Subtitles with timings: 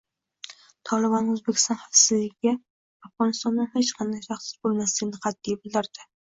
[0.89, 2.53] Tolibon O‘zbekiston xavfsizligiga
[3.09, 6.11] Afg‘onistondan hech qanday tahdid bo‘lmasligini qat’iy bildirdi